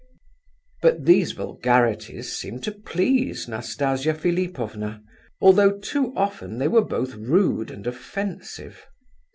But 0.81 1.05
these 1.05 1.33
vulgarities 1.33 2.33
seemed 2.35 2.63
to 2.63 2.71
please 2.71 3.47
Nastasia 3.47 4.15
Philipovna, 4.15 5.03
although 5.39 5.77
too 5.77 6.11
often 6.15 6.57
they 6.57 6.67
were 6.67 6.83
both 6.83 7.13
rude 7.13 7.69
and 7.69 7.85
offensive. 7.85 8.87